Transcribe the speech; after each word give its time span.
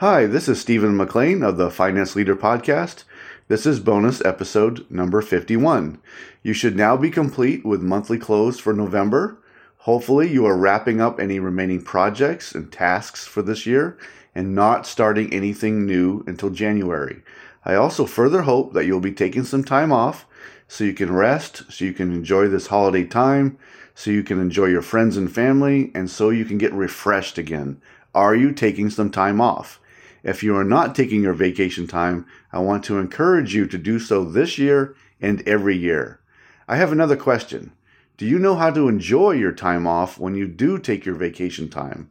Hi, 0.00 0.24
this 0.24 0.48
is 0.48 0.58
Stephen 0.58 0.96
McLain 0.96 1.46
of 1.46 1.58
the 1.58 1.70
Finance 1.70 2.16
Leader 2.16 2.34
Podcast. 2.34 3.04
This 3.48 3.66
is 3.66 3.80
bonus 3.80 4.24
episode 4.24 4.90
number 4.90 5.20
51. 5.20 6.00
You 6.42 6.54
should 6.54 6.74
now 6.74 6.96
be 6.96 7.10
complete 7.10 7.66
with 7.66 7.82
monthly 7.82 8.16
close 8.16 8.58
for 8.58 8.72
November. 8.72 9.36
Hopefully, 9.80 10.32
you 10.32 10.46
are 10.46 10.56
wrapping 10.56 11.02
up 11.02 11.20
any 11.20 11.38
remaining 11.38 11.82
projects 11.82 12.54
and 12.54 12.72
tasks 12.72 13.26
for 13.26 13.42
this 13.42 13.66
year 13.66 13.98
and 14.34 14.54
not 14.54 14.86
starting 14.86 15.30
anything 15.34 15.84
new 15.84 16.24
until 16.26 16.48
January. 16.48 17.20
I 17.66 17.74
also 17.74 18.06
further 18.06 18.40
hope 18.40 18.72
that 18.72 18.86
you'll 18.86 19.00
be 19.00 19.12
taking 19.12 19.44
some 19.44 19.64
time 19.64 19.92
off 19.92 20.24
so 20.66 20.82
you 20.82 20.94
can 20.94 21.12
rest, 21.12 21.70
so 21.70 21.84
you 21.84 21.92
can 21.92 22.10
enjoy 22.10 22.48
this 22.48 22.68
holiday 22.68 23.04
time, 23.04 23.58
so 23.94 24.10
you 24.10 24.22
can 24.22 24.40
enjoy 24.40 24.68
your 24.68 24.80
friends 24.80 25.18
and 25.18 25.30
family, 25.30 25.90
and 25.94 26.08
so 26.08 26.30
you 26.30 26.46
can 26.46 26.56
get 26.56 26.72
refreshed 26.72 27.36
again. 27.36 27.82
Are 28.14 28.34
you 28.34 28.52
taking 28.52 28.88
some 28.88 29.10
time 29.10 29.42
off? 29.42 29.76
If 30.22 30.42
you 30.42 30.54
are 30.56 30.64
not 30.64 30.94
taking 30.94 31.22
your 31.22 31.32
vacation 31.32 31.86
time, 31.86 32.26
I 32.52 32.58
want 32.58 32.84
to 32.84 32.98
encourage 32.98 33.54
you 33.54 33.66
to 33.66 33.78
do 33.78 33.98
so 33.98 34.24
this 34.24 34.58
year 34.58 34.94
and 35.20 35.46
every 35.48 35.76
year. 35.76 36.20
I 36.68 36.76
have 36.76 36.92
another 36.92 37.16
question. 37.16 37.72
Do 38.16 38.26
you 38.26 38.38
know 38.38 38.54
how 38.54 38.70
to 38.70 38.88
enjoy 38.88 39.32
your 39.32 39.52
time 39.52 39.86
off 39.86 40.18
when 40.18 40.34
you 40.34 40.46
do 40.46 40.78
take 40.78 41.06
your 41.06 41.14
vacation 41.14 41.68
time? 41.68 42.10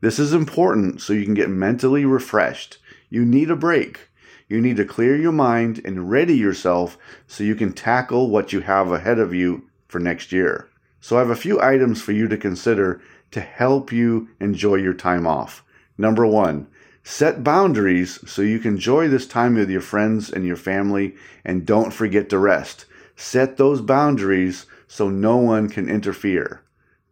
This 0.00 0.18
is 0.18 0.32
important 0.32 1.00
so 1.00 1.12
you 1.12 1.24
can 1.24 1.34
get 1.34 1.48
mentally 1.48 2.04
refreshed. 2.04 2.78
You 3.08 3.24
need 3.24 3.50
a 3.50 3.56
break. 3.56 4.08
You 4.48 4.60
need 4.60 4.76
to 4.76 4.84
clear 4.84 5.16
your 5.16 5.32
mind 5.32 5.80
and 5.84 6.10
ready 6.10 6.36
yourself 6.36 6.98
so 7.26 7.44
you 7.44 7.54
can 7.54 7.72
tackle 7.72 8.28
what 8.28 8.52
you 8.52 8.60
have 8.60 8.90
ahead 8.90 9.18
of 9.18 9.32
you 9.32 9.70
for 9.88 10.00
next 10.00 10.32
year. 10.32 10.68
So, 11.00 11.16
I 11.16 11.20
have 11.20 11.30
a 11.30 11.36
few 11.36 11.60
items 11.60 12.02
for 12.02 12.12
you 12.12 12.28
to 12.28 12.36
consider 12.36 13.00
to 13.30 13.40
help 13.40 13.92
you 13.92 14.28
enjoy 14.40 14.76
your 14.76 14.94
time 14.94 15.26
off. 15.26 15.64
Number 15.96 16.26
one, 16.26 16.66
Set 17.06 17.44
boundaries 17.44 18.18
so 18.26 18.40
you 18.40 18.58
can 18.58 18.72
enjoy 18.72 19.08
this 19.08 19.26
time 19.26 19.54
with 19.54 19.68
your 19.68 19.82
friends 19.82 20.30
and 20.30 20.46
your 20.46 20.56
family 20.56 21.14
and 21.44 21.66
don't 21.66 21.92
forget 21.92 22.30
to 22.30 22.38
rest. 22.38 22.86
Set 23.14 23.58
those 23.58 23.82
boundaries 23.82 24.64
so 24.88 25.10
no 25.10 25.36
one 25.36 25.68
can 25.68 25.86
interfere. 25.86 26.62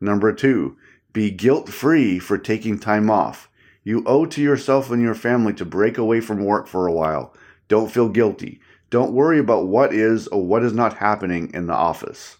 Number 0.01 0.33
two, 0.33 0.79
be 1.12 1.31
guilt 1.31 1.69
free 1.69 2.19
for 2.19 2.39
taking 2.39 2.79
time 2.79 3.11
off. 3.11 3.51
You 3.84 4.03
owe 4.07 4.25
to 4.27 4.41
yourself 4.41 4.91
and 4.91 5.03
your 5.03 5.15
family 5.15 5.53
to 5.55 5.65
break 5.67 5.99
away 5.99 6.21
from 6.21 6.43
work 6.43 6.67
for 6.67 6.87
a 6.87 6.93
while. 6.93 7.34
Don't 7.69 7.91
feel 7.91 8.09
guilty. 8.09 8.61
Don't 8.89 9.12
worry 9.12 9.39
about 9.39 9.67
what 9.67 9.93
is 9.93 10.27
or 10.29 10.47
what 10.47 10.65
is 10.65 10.73
not 10.73 10.99
happening 10.99 11.51
in 11.53 11.67
the 11.67 11.75
office. 11.75 12.39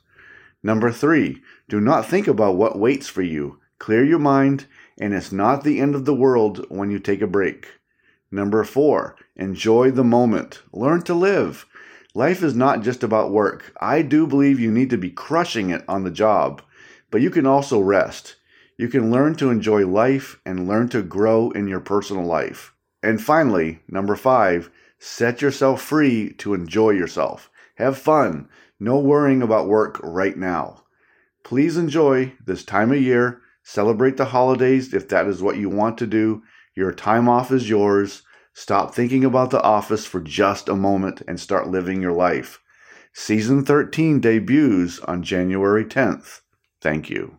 Number 0.63 0.91
three, 0.91 1.43
do 1.69 1.81
not 1.81 2.07
think 2.07 2.27
about 2.27 2.57
what 2.57 2.79
waits 2.79 3.09
for 3.09 3.23
you. 3.23 3.59
Clear 3.79 4.05
your 4.05 4.21
mind 4.21 4.67
and 5.03 5.13
it's 5.13 5.33
not 5.33 5.65
the 5.65 5.81
end 5.81 5.97
of 5.97 6.05
the 6.05 6.15
world 6.15 6.65
when 6.69 6.93
you 6.93 7.01
take 7.01 7.21
a 7.21 7.27
break. 7.27 7.67
Number 8.31 8.63
four, 8.63 9.17
enjoy 9.35 9.91
the 9.91 10.05
moment. 10.05 10.63
Learn 10.73 11.03
to 11.03 11.13
live. 11.13 11.67
Life 12.15 12.41
is 12.41 12.55
not 12.55 12.85
just 12.85 13.03
about 13.03 13.33
work. 13.33 13.73
I 13.81 14.03
do 14.03 14.29
believe 14.29 14.61
you 14.61 14.71
need 14.71 14.91
to 14.91 14.97
be 14.97 15.11
crushing 15.11 15.71
it 15.71 15.83
on 15.89 16.05
the 16.05 16.11
job, 16.13 16.63
but 17.11 17.21
you 17.21 17.31
can 17.31 17.47
also 17.47 17.81
rest. 17.81 18.37
You 18.79 18.87
can 18.87 19.11
learn 19.11 19.35
to 19.37 19.51
enjoy 19.51 19.89
life 19.89 20.41
and 20.47 20.69
learn 20.69 20.89
to 20.91 21.03
grow 21.03 21.51
in 21.51 21.67
your 21.67 21.81
personal 21.81 22.25
life. 22.25 22.73
And 23.03 23.21
finally, 23.21 23.81
number 23.89 24.15
five, 24.15 24.71
set 25.01 25.43
yourself 25.43 25.83
free 25.83 26.33
to 26.35 26.55
enjoy 26.55 26.91
yourself. 26.91 27.51
Have 27.75 27.99
fun. 27.99 28.49
No 28.79 29.01
worrying 29.01 29.43
about 29.43 29.67
work 29.67 29.99
right 30.01 30.37
now. 30.37 30.85
Please 31.43 31.77
enjoy 31.77 32.35
this 32.47 32.65
time 32.65 32.93
of 32.93 33.03
year 33.03 33.43
Celebrate 33.63 34.17
the 34.17 34.27
holidays 34.27 34.93
if 34.93 35.09
that 35.09 35.27
is 35.27 35.43
what 35.43 35.57
you 35.57 35.69
want 35.69 35.99
to 35.99 36.07
do. 36.07 36.43
Your 36.75 36.93
time 36.93 37.29
off 37.29 37.53
is 37.53 37.69
yours. 37.69 38.23
Stop 38.55 38.95
thinking 38.95 39.25
about 39.25 39.51
the 39.51 39.63
office 39.63 40.05
for 40.07 40.21
just 40.21 40.69
a 40.69 40.75
moment 40.75 41.23
and 41.27 41.39
start 41.39 41.69
living 41.69 42.03
your 42.03 42.13
life. 42.13 42.61
Season 43.13 43.65
13 43.65 44.21
debuts 44.21 44.99
on 45.01 45.23
January 45.23 45.85
10th. 45.85 46.41
Thank 46.81 47.11
you. 47.11 47.39